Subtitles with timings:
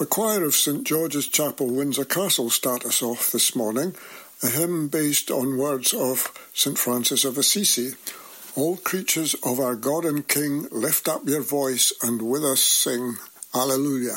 [0.00, 3.94] The choir of St George's Chapel, Windsor Castle, start us off this morning,
[4.42, 7.92] a hymn based on words of St Francis of Assisi.
[8.56, 13.16] All creatures of our God and King, lift up your voice and with us sing,
[13.54, 14.16] Alleluia.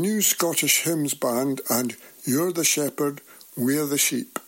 [0.00, 1.94] New Scottish Hymns Band, and
[2.24, 3.20] You're the Shepherd,
[3.54, 4.38] We're the Sheep.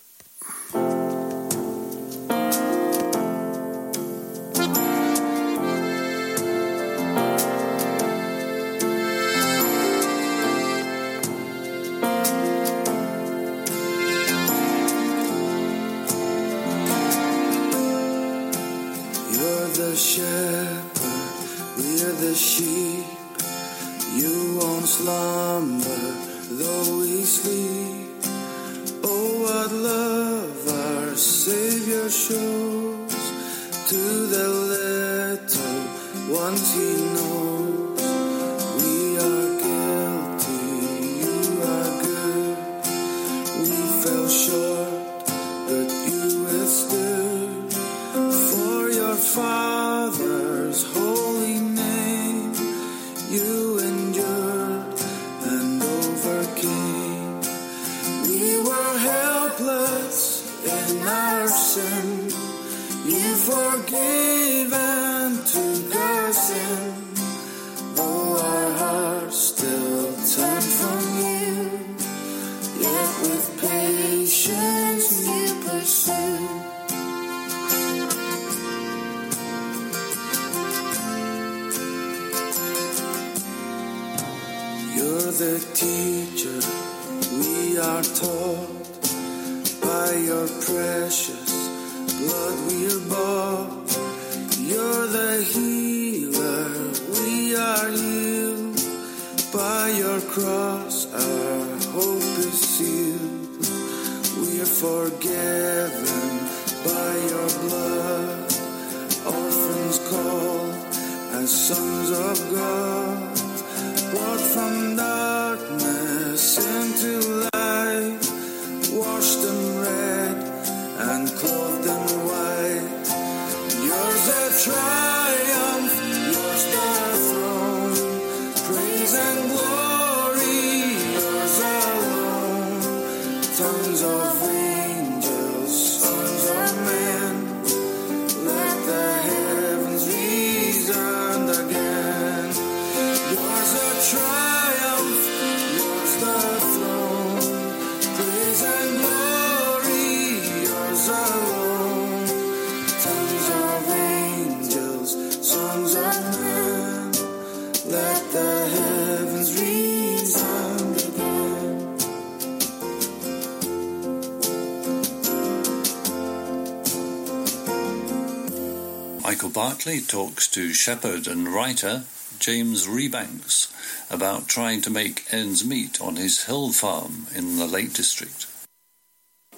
[169.53, 172.05] Bartley talks to shepherd and writer
[172.39, 173.71] James Rebanks
[174.11, 178.47] about trying to make ends meet on his hill farm in the Lake District.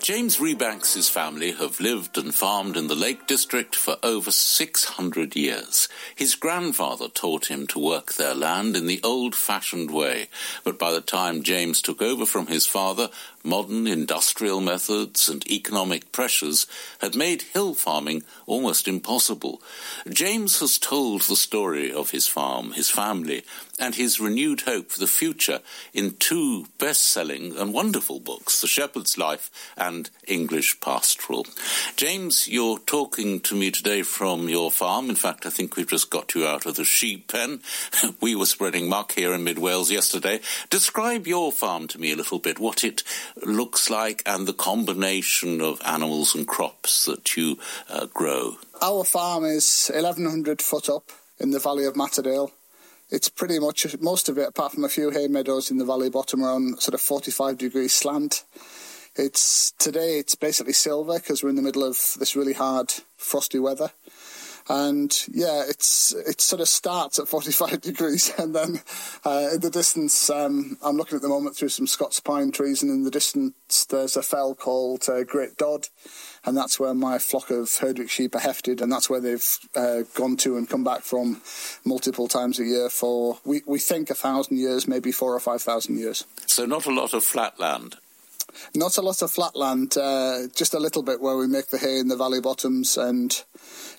[0.02, 5.88] James Rebanks's family have lived and farmed in the Lake District for over 600 years.
[6.14, 10.28] His grandfather taught him to work their land in the old-fashioned way,
[10.66, 13.10] but by the time James took over from his father,
[13.46, 16.68] modern industrial methods and economic pressures
[17.00, 19.62] had made hill farming almost impossible.
[20.10, 23.44] James has told the story of his farm, his family,
[23.80, 25.60] and his renewed hope for the future
[25.94, 31.46] in two best-selling and wonderful books, The Shepherd's Life and English Pastoral.
[31.98, 35.10] James, you're talking to me today from your farm.
[35.10, 37.62] In fact, I think we've just got you out of the sheep pen.
[38.22, 40.40] we were spreading muck here in Mid Wales yesterday.
[40.70, 43.04] Describe your farm to me a little bit, what it
[43.44, 47.58] looks like and the combination of animals and crops that you
[47.90, 48.58] uh, grow.
[48.82, 52.52] Our farm is 1100 foot up in the valley of Matterdale.
[53.10, 56.10] It's pretty much most of it, apart from a few hay meadows in the valley
[56.10, 58.44] bottom, are on sort of 45 degree slant.
[59.16, 60.18] It's today.
[60.18, 63.92] It's basically silver because we're in the middle of this really hard frosty weather,
[64.68, 68.82] and yeah, it's it sort of starts at 45 degrees, and then
[69.24, 72.82] uh, in the distance, um, I'm looking at the moment through some Scots pine trees,
[72.82, 75.90] and in the distance there's a fell called uh, Great Dodd,
[76.46, 80.02] and that's where my flock of Herdwick sheep are hefted, and that's where they've uh,
[80.16, 81.42] gone to and come back from
[81.84, 85.62] multiple times a year for we we think a thousand years, maybe four or five
[85.62, 86.26] thousand years.
[86.48, 87.98] So not a lot of flat land.
[88.74, 91.78] Not a lot of flat land, uh, just a little bit where we make the
[91.78, 92.98] hay in the valley bottoms.
[92.98, 93.44] And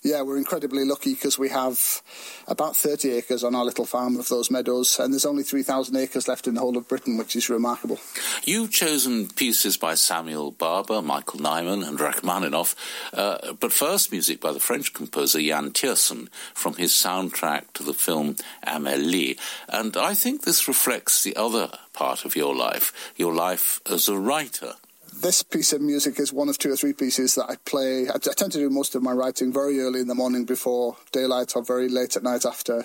[0.02, 2.02] yeah, we're incredibly lucky because we have
[2.46, 6.28] about 30 acres on our little farm of those meadows, and there's only 3,000 acres
[6.28, 7.98] left in the whole of Britain, which is remarkable.
[8.44, 12.74] You've chosen pieces by Samuel Barber, Michael Nyman, and Rachmaninoff,
[13.12, 17.94] uh, but first music by the French composer Yann Tiersen from his soundtrack to the
[17.94, 18.36] film
[18.66, 19.38] Amélie.
[19.68, 24.18] And I think this reflects the other part of your life, your life as a
[24.18, 24.74] writer.
[25.18, 28.06] This piece of music is one of two or three pieces that I play.
[28.06, 30.98] I, I tend to do most of my writing very early in the morning before
[31.10, 32.84] daylight or very late at night after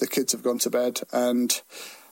[0.00, 1.00] the kids have gone to bed.
[1.12, 1.62] And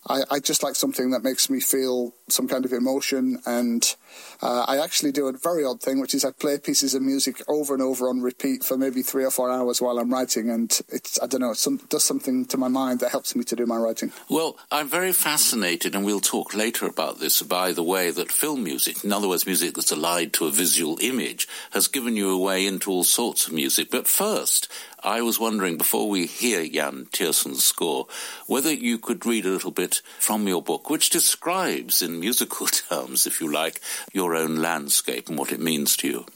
[0.08, 3.38] I, I just like something that makes me feel some kind of emotion.
[3.46, 3.94] And
[4.42, 7.42] uh, I actually do a very odd thing, which is I play pieces of music
[7.48, 10.50] over and over on repeat for maybe three or four hours while I'm writing.
[10.50, 13.44] And it's, I don't know, it some, does something to my mind that helps me
[13.44, 14.12] to do my writing.
[14.28, 18.64] Well, I'm very fascinated, and we'll talk later about this, by the way that film
[18.64, 22.38] music, in other words, music that's allied to a visual image, has given you a
[22.38, 23.90] way into all sorts of music.
[23.90, 24.68] But first,
[25.02, 28.06] I was wondering, before we hear Yann Tiersen's score,
[28.46, 33.26] whether you could read a little bit from your book, which describes, in musical terms,
[33.26, 33.80] if you like,
[34.12, 36.26] your own landscape and what it means to you.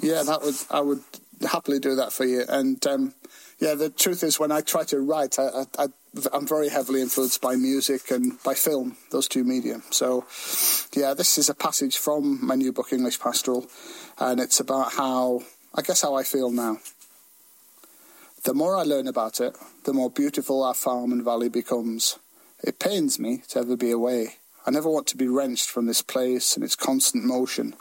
[0.00, 1.02] Yeah, that would I would
[1.46, 2.44] happily do that for you.
[2.48, 3.14] And um,
[3.58, 5.86] yeah, the truth is, when I try to write, I, I,
[6.32, 9.80] I'm very heavily influenced by music and by film, those two media.
[9.90, 10.24] So,
[10.94, 13.66] yeah, this is a passage from my new book, English Pastoral,
[14.18, 15.42] and it's about how
[15.74, 16.78] I guess how I feel now.
[18.48, 22.18] The more I learn about it, the more beautiful our farm and valley becomes.
[22.64, 24.36] It pains me to ever be away.
[24.66, 27.74] I never want to be wrenched from this place and its constant motion.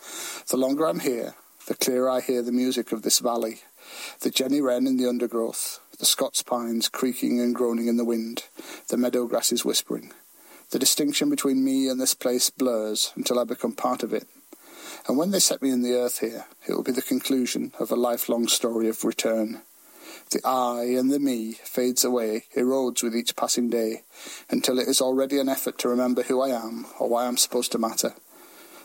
[0.49, 1.35] The longer I'm here,
[1.67, 3.61] the clearer I hear the music of this valley.
[4.19, 8.43] The jenny wren in the undergrowth, the Scots pines creaking and groaning in the wind,
[8.89, 10.11] the meadow grasses whispering.
[10.71, 14.27] The distinction between me and this place blurs until I become part of it.
[15.07, 17.89] And when they set me in the earth here, it will be the conclusion of
[17.89, 19.61] a lifelong story of return.
[20.29, 24.03] The I and the me fades away, erodes with each passing day,
[24.49, 27.71] until it is already an effort to remember who I am or why I'm supposed
[27.71, 28.13] to matter.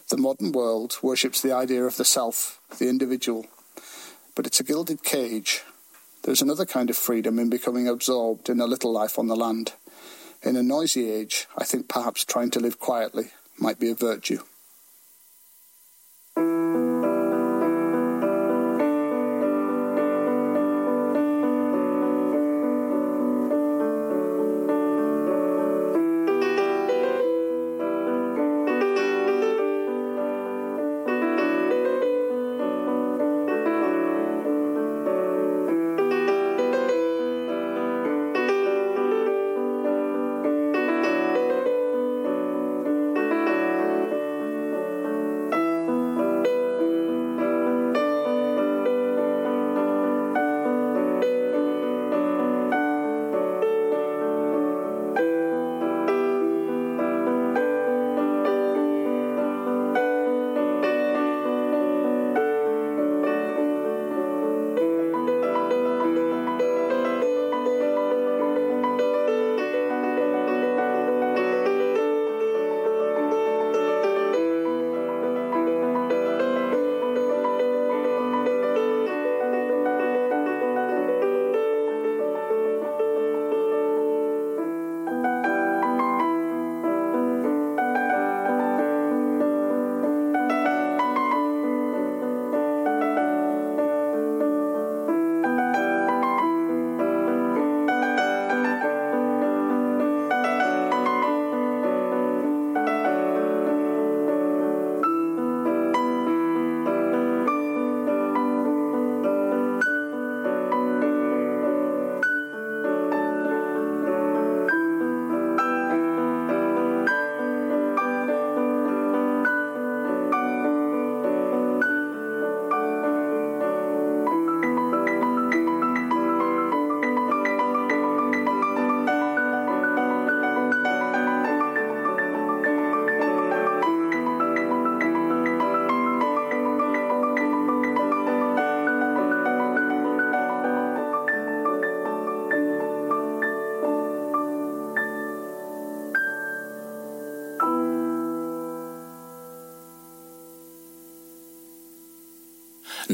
[0.09, 3.47] The modern world worships the idea of the self, the individual,
[4.37, 5.63] but it's a gilded cage.
[6.23, 9.73] There's another kind of freedom in becoming absorbed in a little life on the land.
[10.43, 14.43] In a noisy age, I think perhaps trying to live quietly might be a virtue.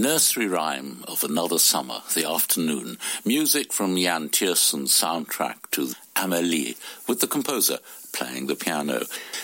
[0.09, 2.97] Nursery rhyme of another summer, the afternoon.
[3.27, 7.77] Music from Yann Tiersen's soundtrack to Amelie, with the composer
[8.15, 9.03] playing the piano.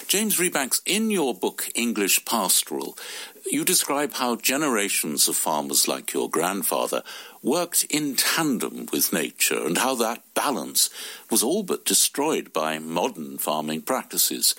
[0.08, 2.96] James Rebanks, in your book English Pastoral,
[3.44, 7.02] you describe how generations of farmers like your grandfather
[7.42, 10.88] worked in tandem with nature and how that balance
[11.30, 14.54] was all but destroyed by modern farming practices.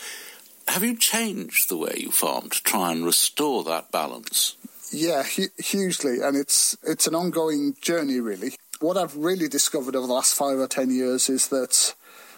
[0.67, 4.55] Have you changed the way you farm to try and restore that balance?
[4.91, 8.55] Yeah, hugely, and it's it's an ongoing journey, really.
[8.79, 11.95] What I've really discovered over the last five or ten years is that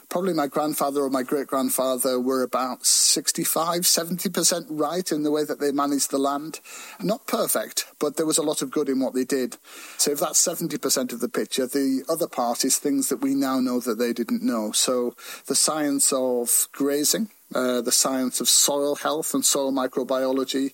[0.10, 5.44] probably my grandfather or my great grandfather were about 65, 70% right in the way
[5.44, 6.60] that they managed the land.
[7.01, 9.58] Not perfect, but there was a lot of good in what they did.
[9.98, 13.60] So if that's 70% of the picture, the other part is things that we now
[13.60, 14.72] know that they didn't know.
[14.72, 15.16] So
[15.48, 20.74] the science of grazing, uh, the science of soil health and soil microbiology,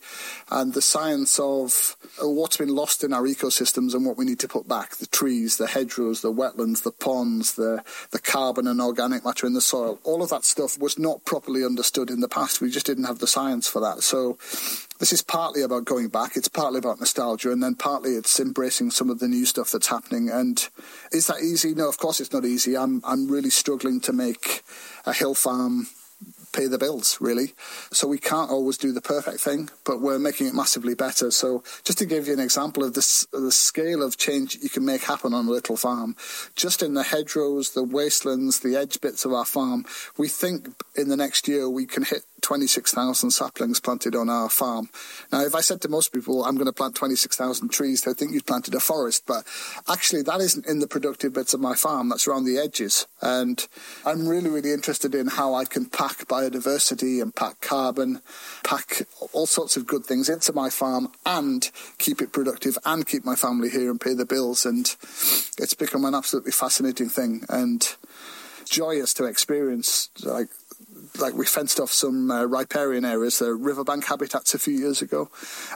[0.49, 4.39] and the science of uh, what's been lost in our ecosystems and what we need
[4.39, 8.81] to put back the trees, the hedgerows, the wetlands, the ponds, the, the carbon and
[8.81, 9.99] organic matter in the soil.
[10.03, 12.61] All of that stuff was not properly understood in the past.
[12.61, 14.01] We just didn't have the science for that.
[14.01, 14.37] So
[14.99, 18.91] this is partly about going back, it's partly about nostalgia, and then partly it's embracing
[18.91, 20.29] some of the new stuff that's happening.
[20.29, 20.67] And
[21.11, 21.75] is that easy?
[21.75, 22.75] No, of course it's not easy.
[22.75, 24.63] I'm, I'm really struggling to make
[25.05, 25.87] a hill farm
[26.53, 27.53] pay the bills, really.
[27.91, 31.31] So we can't always do the perfect thing, but we're making it massively better.
[31.31, 34.85] So just to give you an example of this, the scale of change you can
[34.85, 36.15] make happen on a little farm,
[36.55, 39.85] just in the hedgerows, the wastelands, the edge bits of our farm,
[40.17, 44.89] we think in the next year we can hit 26,000 saplings planted on our farm.
[45.31, 48.33] Now, if I said to most people, I'm going to plant 26,000 trees, they think
[48.33, 49.23] you've planted a forest.
[49.25, 49.45] But
[49.89, 52.09] actually, that isn't in the productive bits of my farm.
[52.09, 53.07] That's around the edges.
[53.21, 53.65] And
[54.05, 58.21] I'm really, really interested in how I can pack biodiversity and pack carbon,
[58.63, 63.25] pack all sorts of good things into my farm and keep it productive and keep
[63.25, 64.65] my family here and pay the bills.
[64.65, 64.95] And
[65.57, 67.45] it's become an absolutely fascinating thing.
[67.49, 67.95] And
[68.65, 70.47] joyous to experience like
[71.19, 75.29] like we fenced off some uh, riparian areas, the riverbank habitats a few years ago,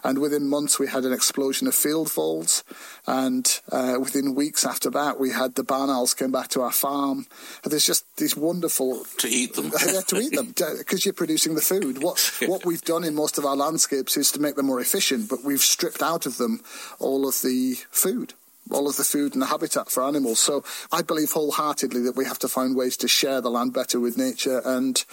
[0.03, 2.63] and within months we had an explosion of field voles,
[3.05, 6.71] and uh, within weeks after that we had the barn owls came back to our
[6.71, 7.27] farm.
[7.63, 10.53] And there's just these wonderful to eat them, yeah, to eat them.
[10.77, 12.01] Because you're producing the food.
[12.01, 15.29] What what we've done in most of our landscapes is to make them more efficient,
[15.29, 16.61] but we've stripped out of them
[16.99, 18.33] all of the food
[18.71, 20.39] all of the food and the habitat for animals.
[20.39, 23.99] So I believe wholeheartedly that we have to find ways to share the land better
[23.99, 24.61] with nature.
[24.65, 25.03] And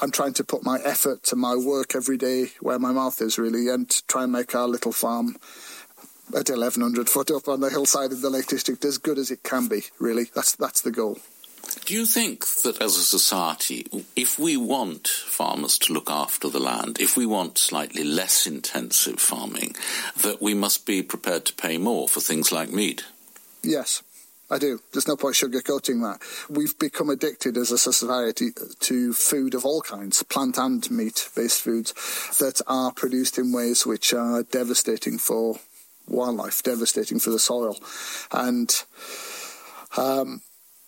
[0.00, 3.38] I'm trying to put my effort to my work every day where my mouth is
[3.38, 5.36] really and try and make our little farm
[6.28, 9.42] at 1100 foot up on the hillside of the Lake District as good as it
[9.42, 10.24] can be, really.
[10.34, 11.18] That's, that's the goal.
[11.84, 16.60] Do you think that as a society, if we want farmers to look after the
[16.60, 19.76] land, if we want slightly less intensive farming,
[20.22, 23.04] that we must be prepared to pay more for things like meat?
[23.62, 24.02] Yes.
[24.50, 24.80] I do.
[24.92, 26.20] There's no point sugarcoating that.
[26.50, 31.62] We've become addicted as a society to food of all kinds, plant and meat based
[31.62, 31.92] foods,
[32.38, 35.58] that are produced in ways which are devastating for
[36.06, 37.78] wildlife, devastating for the soil.
[38.32, 38.70] And
[39.96, 40.42] um,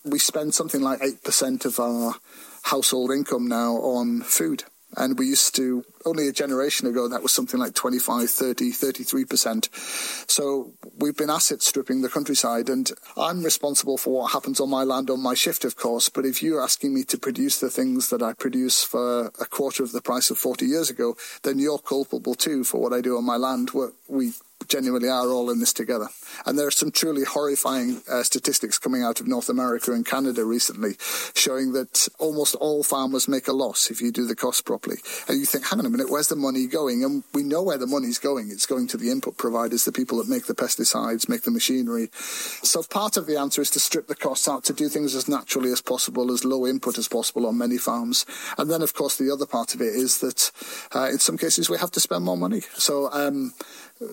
[0.06, 2.14] we spend something like 8% of our
[2.62, 4.64] household income now on food.
[4.96, 10.30] And we used to, only a generation ago, that was something like 25, 30, 33%.
[10.30, 12.70] So we've been asset stripping the countryside.
[12.70, 16.08] And I'm responsible for what happens on my land on my shift, of course.
[16.08, 19.82] But if you're asking me to produce the things that I produce for a quarter
[19.82, 23.18] of the price of 40 years ago, then you're culpable too for what I do
[23.18, 23.72] on my land.
[24.08, 24.32] We
[24.68, 26.08] genuinely are all in this together.
[26.44, 30.44] And there are some truly horrifying uh, statistics coming out of North America and Canada
[30.44, 30.96] recently
[31.34, 34.96] showing that almost all farmers make a loss if you do the cost properly.
[35.28, 37.04] And you think, hang on a minute, where's the money going?
[37.04, 38.50] And we know where the money's going.
[38.50, 42.08] It's going to the input providers, the people that make the pesticides, make the machinery.
[42.12, 45.28] So part of the answer is to strip the costs out, to do things as
[45.28, 48.26] naturally as possible, as low input as possible on many farms.
[48.58, 50.50] And then, of course, the other part of it is that
[50.94, 52.62] uh, in some cases we have to spend more money.
[52.74, 53.52] So um,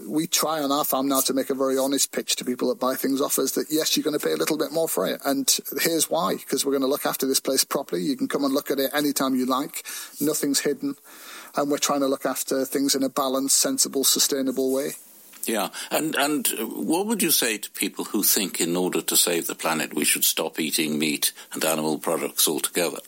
[0.07, 2.79] we try on our farm now to make a very honest pitch to people that
[2.79, 5.05] buy things off us that yes, you're going to pay a little bit more for
[5.05, 5.19] it.
[5.25, 8.01] And here's why, because we're going to look after this place properly.
[8.01, 9.85] You can come and look at it anytime you like.
[10.21, 10.95] Nothing's hidden.
[11.55, 14.91] And we're trying to look after things in a balanced, sensible, sustainable way.
[15.45, 19.47] Yeah, and and what would you say to people who think in order to save
[19.47, 22.99] the planet we should stop eating meat and animal products altogether?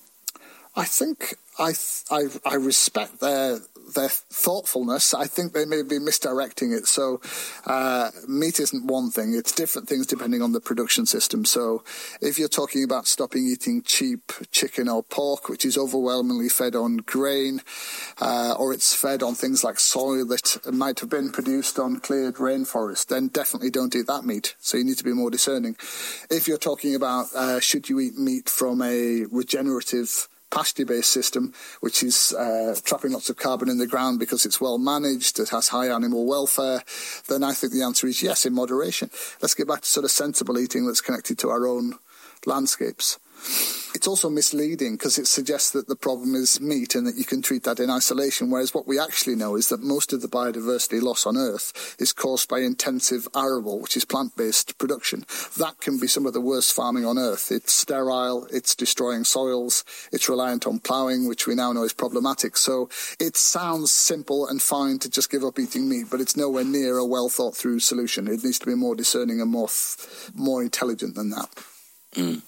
[0.76, 1.74] I think I
[2.12, 3.60] I, I respect their
[3.93, 6.88] their thoughtfulness, I think they may be misdirecting it.
[6.88, 7.21] So,
[7.65, 11.45] uh, meat isn't one thing; it's different things depending on the production system.
[11.45, 11.84] So,
[12.21, 16.98] if you're talking about stopping eating cheap chicken or pork, which is overwhelmingly fed on
[16.98, 17.62] grain,
[18.19, 22.36] uh, or it's fed on things like soil that might have been produced on cleared
[22.36, 24.56] rainforest, then definitely don't eat that meat.
[24.60, 25.76] So, you need to be more discerning.
[26.30, 32.02] If you're talking about uh, should you eat meat from a regenerative pasture-based system, which
[32.02, 35.68] is uh, trapping lots of carbon in the ground because it's well managed, it has
[35.68, 36.82] high animal welfare,
[37.28, 39.10] then I think the answer is yes, in moderation.
[39.41, 41.96] Let's get back to sort of sensible eating that's connected to our own
[42.46, 43.20] landscapes.
[43.95, 47.41] It's also misleading because it suggests that the problem is meat and that you can
[47.41, 51.02] treat that in isolation, whereas what we actually know is that most of the biodiversity
[51.02, 55.26] loss on Earth is caused by intensive arable, which is plant-based production.
[55.58, 57.52] That can be some of the worst farming on Earth.
[57.52, 62.58] It's sterile, it's destroying soils, it's reliant on ploughing, which we now know is problematic.
[62.58, 66.65] So it sounds simple and fine to just give up eating meat, but it's nowhere
[66.65, 68.28] near a well thought through solution.
[68.28, 69.69] It needs to be more discerning and more,
[70.34, 71.50] more intelligent than that.
[72.15, 72.41] Mm.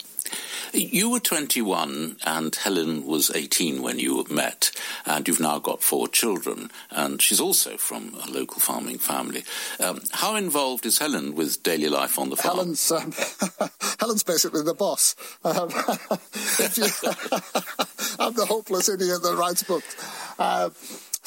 [0.74, 4.72] You were 21 and Helen was 18 when you met,
[5.06, 9.44] and you've now got four children, and she's also from a local farming family.
[9.80, 12.58] Um, how involved is Helen with daily life on the farm?
[12.58, 13.14] Helen's, um,
[14.00, 15.16] Helen's basically the boss.
[15.44, 15.70] Um,
[16.76, 16.86] you,
[18.20, 19.96] I'm the hopeless idiot that writes books.
[20.40, 20.70] Uh,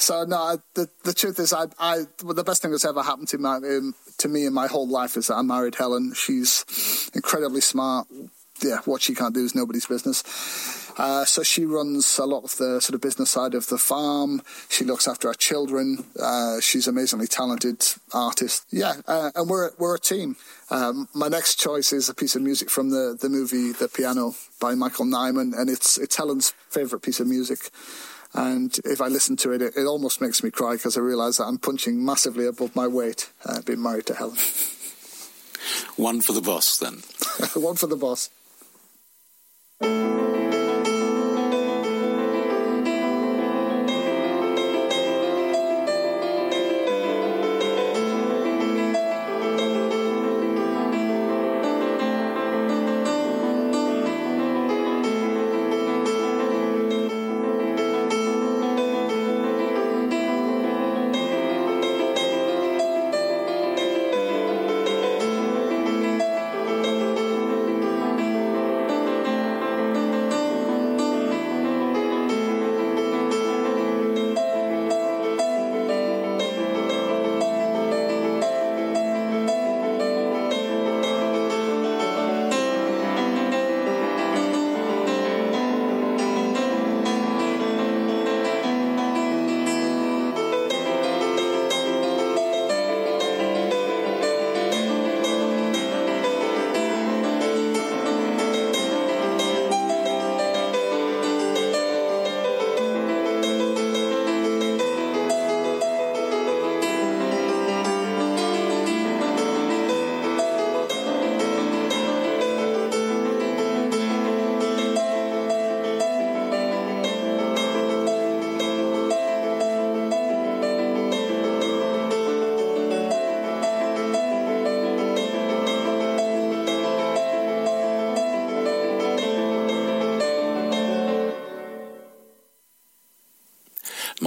[0.01, 3.27] so no, the the truth is, I, I well, the best thing that's ever happened
[3.29, 6.13] to my um, to me in my whole life is that I married Helen.
[6.15, 8.07] She's incredibly smart,
[8.61, 10.23] yeah, what she can't do is nobody's business.
[10.97, 14.41] Uh, so she runs a lot of the sort of business side of the farm.
[14.69, 16.03] She looks after our children.
[16.19, 18.65] Uh, she's amazingly talented artist.
[18.71, 20.35] Yeah, uh, and we're we're a team.
[20.69, 24.35] Um, my next choice is a piece of music from the the movie The Piano
[24.59, 27.71] by Michael Nyman, and it's it's Helen's favorite piece of music.
[28.33, 31.37] And if I listen to it, it, it almost makes me cry because I realise
[31.37, 34.37] that I'm punching massively above my weight uh, being married to Helen.
[35.97, 37.01] One for the boss, then.
[37.61, 38.29] One for the boss.
[39.81, 40.40] Música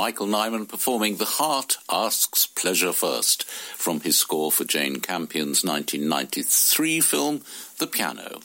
[0.04, 7.00] Michael Nyman performing The Heart Asks Pleasure First from his score for Jane Campion's 1993
[7.00, 7.40] film,
[7.78, 8.40] The Piano.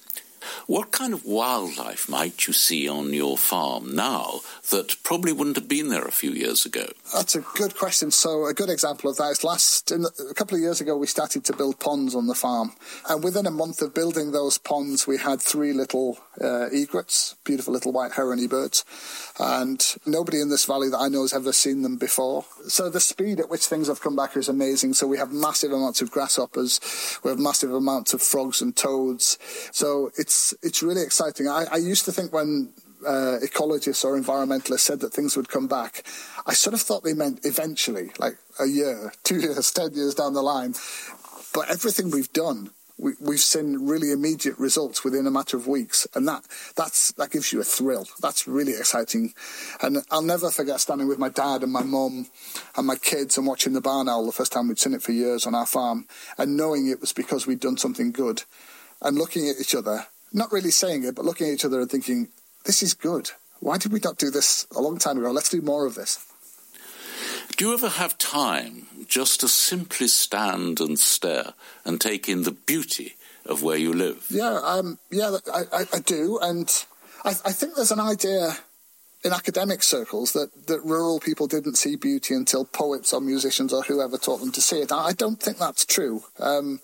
[0.67, 5.67] What kind of wildlife might you see on your farm now that probably wouldn't have
[5.67, 6.87] been there a few years ago?
[7.13, 8.11] That's a good question.
[8.11, 11.43] So a good example of that is last a couple of years ago we started
[11.45, 12.73] to build ponds on the farm,
[13.09, 17.73] and within a month of building those ponds, we had three little uh, egrets, beautiful
[17.73, 18.85] little white herony birds,
[19.39, 22.45] and nobody in this valley that I know has ever seen them before.
[22.67, 24.93] So the speed at which things have come back is amazing.
[24.93, 26.79] So we have massive amounts of grasshoppers,
[27.23, 29.37] we have massive amounts of frogs and toads.
[29.71, 31.47] So it's it's really exciting.
[31.47, 32.69] I, I used to think when
[33.05, 36.03] uh, ecologists or environmentalists said that things would come back,
[36.45, 40.33] I sort of thought they meant eventually, like a year, two years, ten years down
[40.33, 40.75] the line.
[41.53, 46.05] But everything we've done, we, have seen really immediate results within a matter of weeks,
[46.13, 46.43] and that
[46.75, 48.07] that's that gives you a thrill.
[48.21, 49.33] That's really exciting,
[49.81, 52.27] and I'll never forget standing with my dad and my mum
[52.75, 55.13] and my kids and watching the barn owl the first time we'd seen it for
[55.13, 56.07] years on our farm,
[56.37, 58.43] and knowing it was because we'd done something good,
[59.01, 61.89] and looking at each other, not really saying it, but looking at each other and
[61.89, 62.27] thinking,
[62.65, 63.31] this is good.
[63.59, 65.31] Why did we not do this a long time ago?
[65.31, 66.25] Let's do more of this.
[67.57, 72.51] Do you ever have time just to simply stand and stare and take in the
[72.51, 74.27] beauty of where you live?
[74.29, 76.85] Yeah, um, yeah, I, I, I, do, and
[77.25, 78.57] I, I, think there's an idea
[79.23, 83.83] in academic circles that, that rural people didn't see beauty until poets or musicians or
[83.83, 84.91] whoever taught them to see it.
[84.91, 86.23] I don't think that's true.
[86.39, 86.79] Um,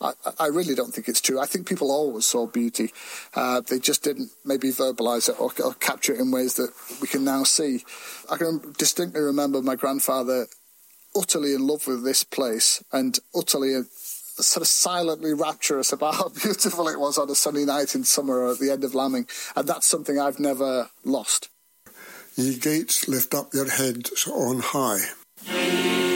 [0.00, 1.40] I, I, really don't think it's true.
[1.40, 2.92] I think people always saw beauty.
[3.34, 7.08] Uh, they just didn't maybe verbalise it or, or, capture it in ways that we
[7.08, 7.84] can now see.
[8.30, 10.46] I can distinctly remember my grandfather
[11.16, 13.82] utterly in love with this place and utterly uh,
[14.42, 18.50] sort of silently rapturous about how beautiful it was on a sunny night in summer
[18.50, 19.26] at the end of lambing.
[19.54, 21.48] And that's something I've never lost.
[22.36, 26.15] Ye gates, lift up your heads on high.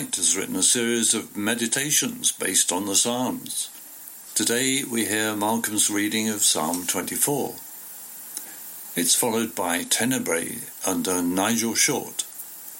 [0.00, 3.68] Has written a series of meditations based on the Psalms.
[4.34, 7.54] Today we hear Malcolm's reading of Psalm 24.
[8.96, 12.22] It's followed by Tenebrae under Nigel Short,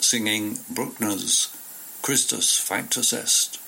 [0.01, 1.55] singing Bruckner's
[2.01, 3.59] Christus Factus Est.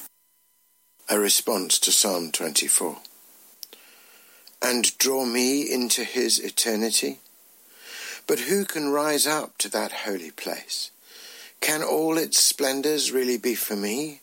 [1.11, 3.01] A response to Psalm 24.
[4.63, 7.19] And draw me into his eternity?
[8.27, 10.91] But who can rise up to that holy place?
[11.63, 14.21] Can all its splendours really be for me?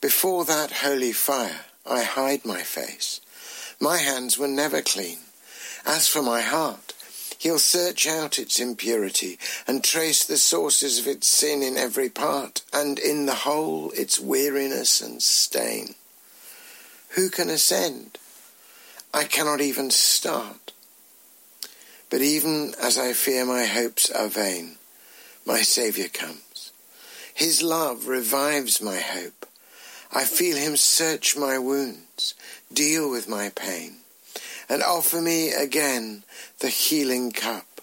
[0.00, 3.20] Before that holy fire, I hide my face.
[3.80, 5.18] My hands were never clean.
[5.86, 6.92] As for my heart,
[7.38, 12.62] he'll search out its impurity and trace the sources of its sin in every part,
[12.72, 15.94] and in the whole its weariness and stain.
[17.10, 18.18] Who can ascend?
[19.14, 20.72] I cannot even start.
[22.10, 24.78] But even as I fear my hopes are vain,
[25.46, 26.72] my Saviour comes.
[27.34, 29.46] His love revives my hope.
[30.12, 32.34] I feel him search my wounds,
[32.72, 33.98] deal with my pain,
[34.68, 36.24] and offer me again
[36.58, 37.80] the healing cup.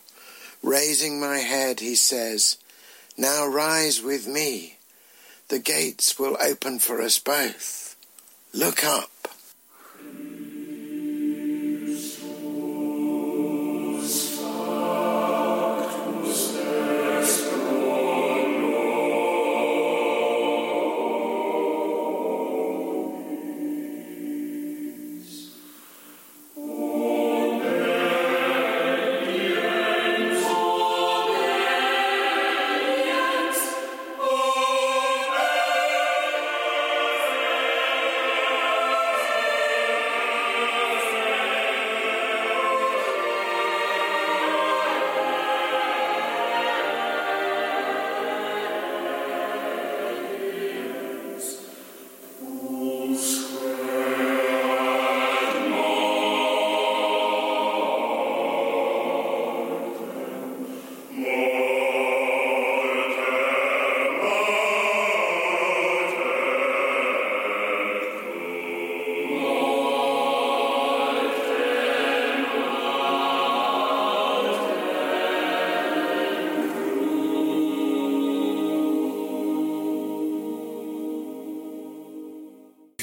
[0.62, 2.58] Raising my head, he says,
[3.17, 4.78] Now rise with me.
[5.48, 7.96] The gates will open for us both.
[8.54, 9.10] Look up.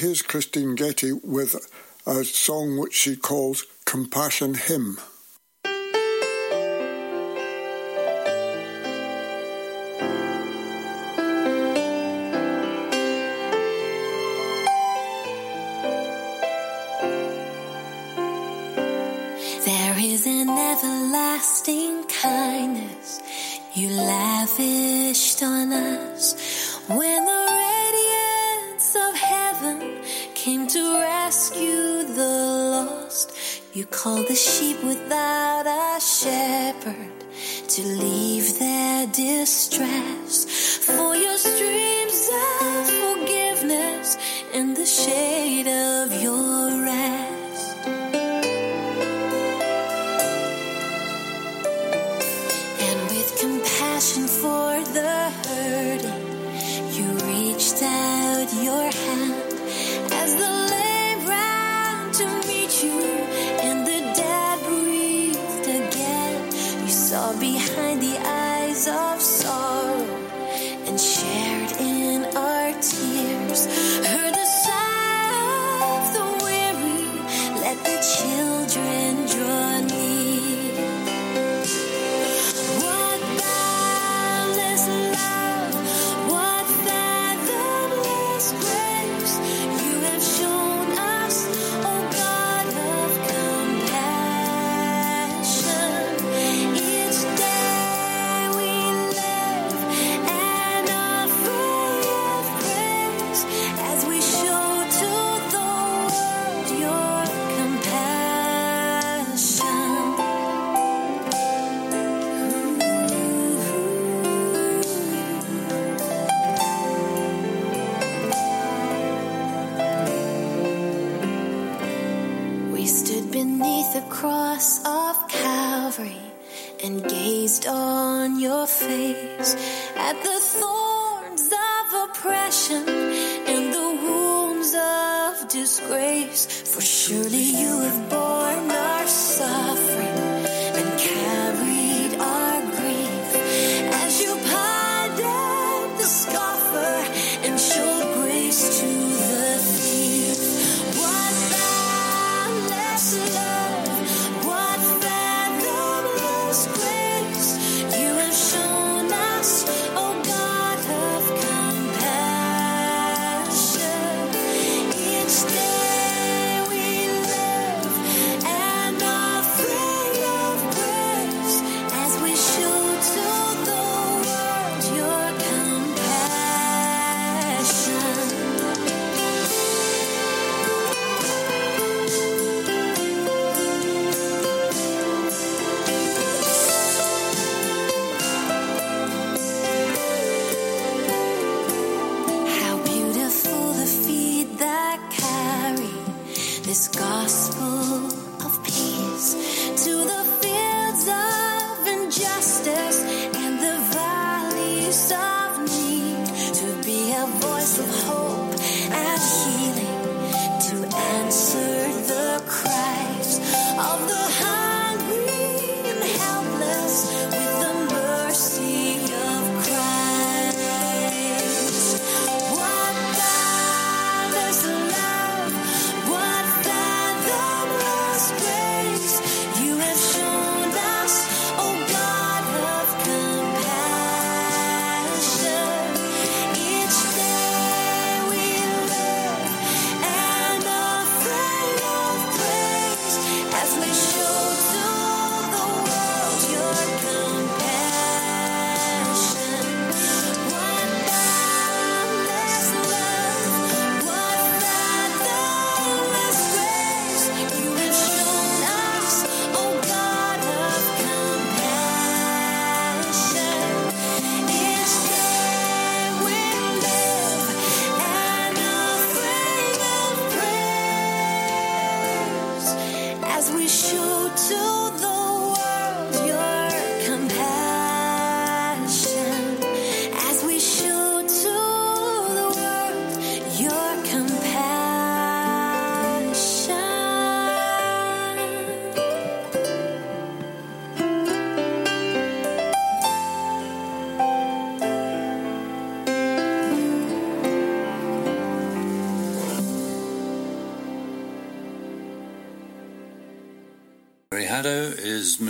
[0.05, 1.55] Here's Kristyn Getty with
[2.05, 4.99] a song which she calls Compassion Hymn.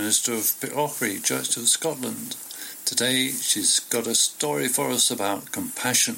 [0.05, 2.35] Minister of Pitlochry, Church of Scotland.
[2.85, 6.17] Today she's got a story for us about compassion.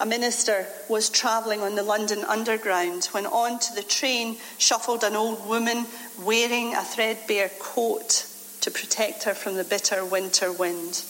[0.00, 5.48] A minister was travelling on the London Underground when onto the train shuffled an old
[5.48, 5.86] woman
[6.24, 8.26] wearing a threadbare coat
[8.62, 11.04] to protect her from the bitter winter wind.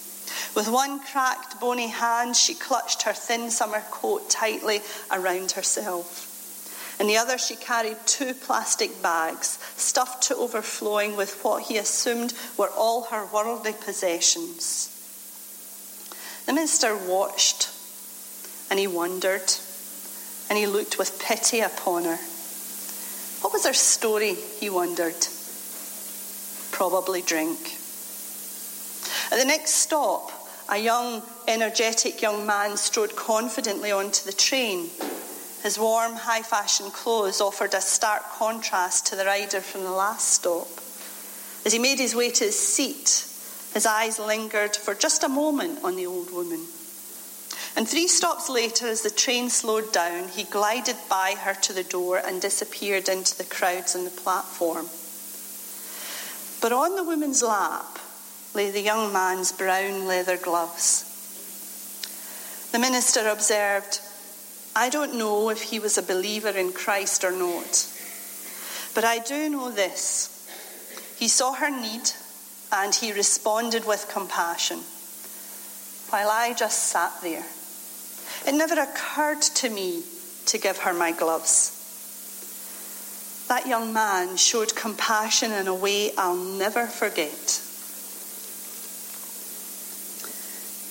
[0.55, 6.32] With one cracked, bony hand, she clutched her thin summer coat tightly around herself.
[7.01, 12.35] In the other, she carried two plastic bags stuffed to overflowing with what he assumed
[12.57, 14.89] were all her worldly possessions.
[16.47, 17.71] The minister watched
[18.71, 19.53] and he wondered
[20.49, 22.19] and he looked with pity upon her.
[23.41, 25.27] What was her story, he wondered?
[26.71, 27.59] Probably drink.
[29.31, 30.31] At the next stop,
[30.69, 34.91] a young, energetic young man strode confidently onto the train.
[35.63, 40.29] His warm, high fashion clothes offered a stark contrast to the rider from the last
[40.29, 40.67] stop.
[41.65, 43.29] As he made his way to his seat,
[43.73, 46.67] his eyes lingered for just a moment on the old woman.
[47.77, 51.85] And three stops later, as the train slowed down, he glided by her to the
[51.85, 54.87] door and disappeared into the crowds on the platform.
[56.61, 57.99] But on the woman's lap
[58.53, 61.09] lay the young man's brown leather gloves.
[62.73, 64.01] The minister observed,
[64.75, 67.87] I don't know if he was a believer in Christ or not,
[68.95, 70.29] but I do know this.
[71.19, 72.11] He saw her need
[72.73, 74.79] and he responded with compassion,
[76.09, 77.45] while I just sat there.
[78.47, 80.03] It never occurred to me
[80.47, 81.79] to give her my gloves.
[83.49, 87.62] That young man showed compassion in a way I'll never forget.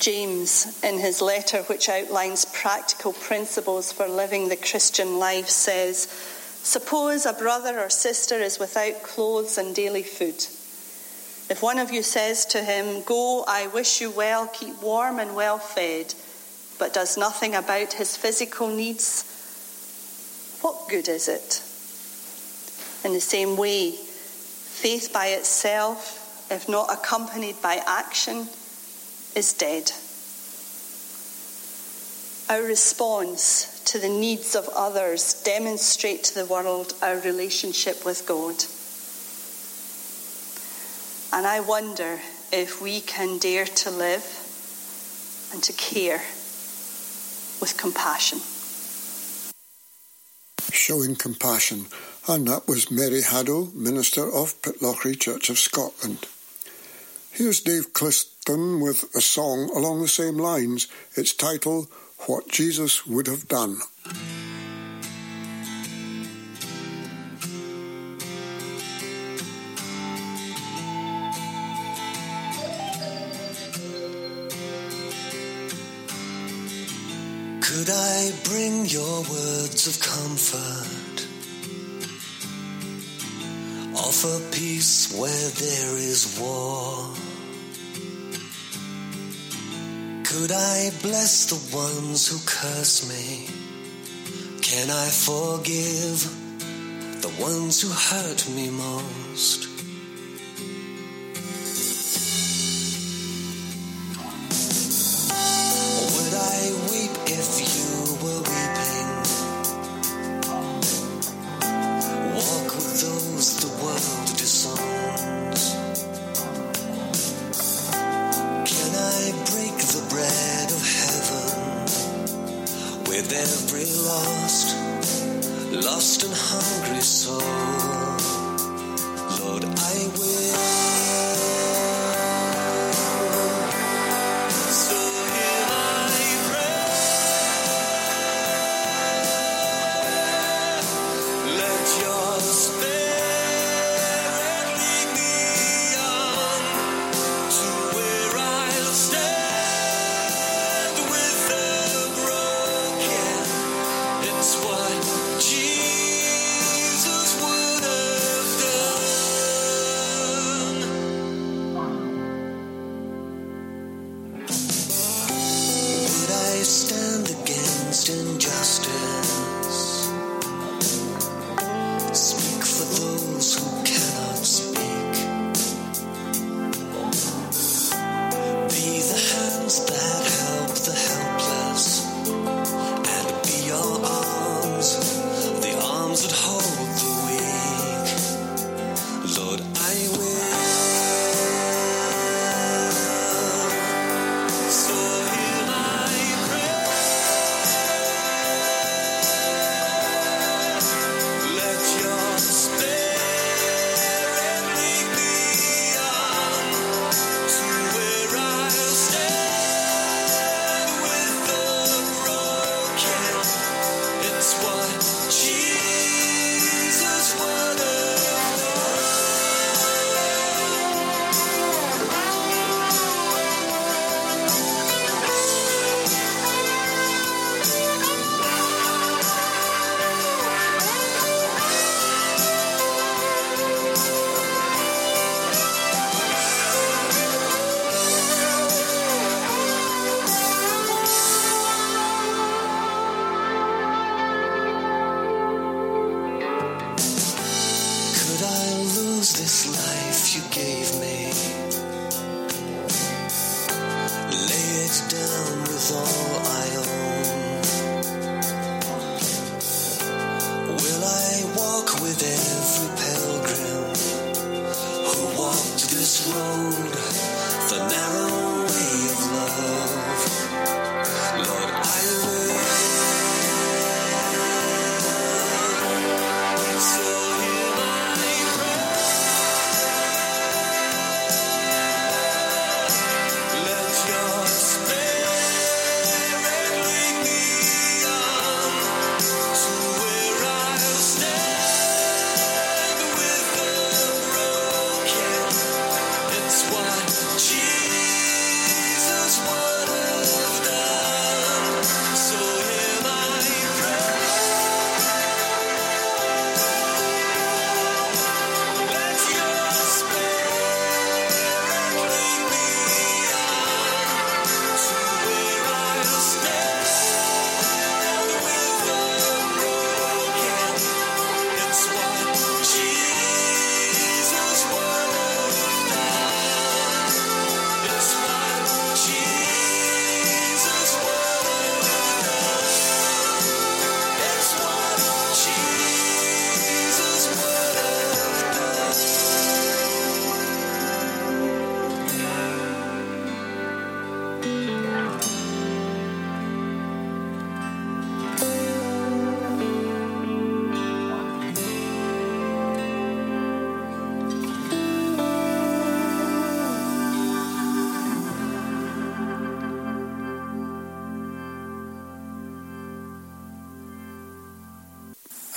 [0.02, 6.08] James, in his letter which outlines practical principles for living the Christian life, says
[6.64, 10.44] Suppose a brother or sister is without clothes and daily food.
[11.52, 15.36] If one of you says to him, Go, I wish you well, keep warm and
[15.36, 16.16] well fed,
[16.80, 19.28] but does nothing about his physical needs,
[20.62, 21.62] what good is it?
[23.06, 28.48] In the same way, faith by itself, if not accompanied by action,
[29.36, 29.92] is dead.
[32.50, 38.56] Our response to the needs of others demonstrate to the world our relationship with God.
[41.34, 42.20] And I wonder
[42.52, 44.26] if we can dare to live
[45.54, 46.22] and to care
[47.62, 48.40] with compassion.
[50.74, 51.86] Showing compassion,
[52.28, 56.28] and that was Mary Haddow, Minister of Pitlochry Church of Scotland.
[57.34, 60.90] Here's Dave Clifton with a song along the same lines.
[61.16, 61.90] Its title,
[62.28, 63.78] What Jesus Would Have Done.
[77.62, 81.11] Could I bring your words of comfort
[84.10, 87.14] for peace where there is war?
[90.24, 93.48] Could I bless the ones who curse me?
[94.62, 96.24] Can I forgive
[97.22, 99.71] the ones who hurt me most?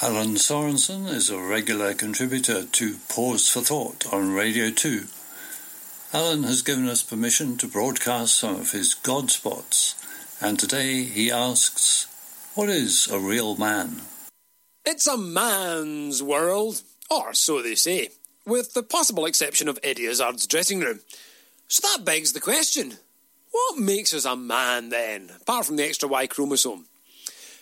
[0.05, 5.07] Alan Sorensen is a regular contributor to Pause for Thought on Radio 2.
[6.13, 9.95] Alan has given us permission to broadcast some of his God spots,
[10.43, 12.07] and today he asks,
[12.55, 14.03] What is a real man?
[14.85, 18.11] It's a man's world, or so they say.
[18.45, 20.13] with the possible exception of Eddie
[20.49, 21.01] dressing room.
[21.67, 22.99] So that begs the question
[23.53, 26.85] what makes us a man then, apart from the extra Y chromosome?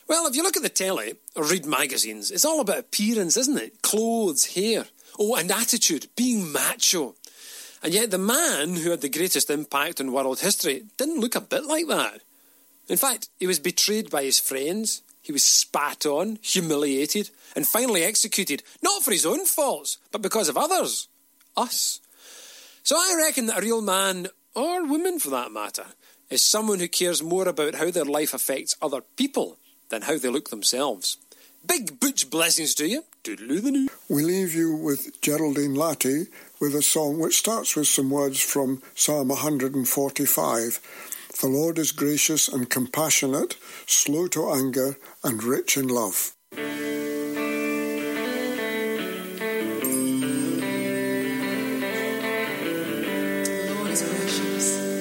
[0.09, 3.59] Well, if you look at the telly or read magazines, it's all about appearance, isn't
[3.59, 3.82] it?
[3.82, 4.86] Clothes, hair.
[5.18, 7.14] Oh, and attitude, being macho.
[7.82, 11.40] And yet the man who had the greatest impact on world history didn't look a
[11.40, 12.20] bit like that.
[12.88, 18.03] In fact, he was betrayed by his friends, he was spat on, humiliated, and finally
[18.03, 21.09] executed, not for his own faults, but because of others.
[21.57, 22.00] Us.
[22.82, 25.86] So I reckon that a real man, or woman for that matter,
[26.28, 29.59] is someone who cares more about how their life affects other people
[29.93, 31.18] than how they look themselves.
[31.64, 33.05] Big butch blessings to you.
[33.22, 33.88] Doodaloo the new.
[34.09, 36.28] We leave you with Geraldine Latty
[36.61, 40.80] with a song which starts with some words from Psalm 145.
[41.40, 46.32] The Lord is gracious and compassionate, slow to anger, and rich in love.
[46.51, 46.62] The
[53.76, 54.91] Lord is gracious.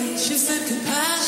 [0.00, 1.19] Lord is gracious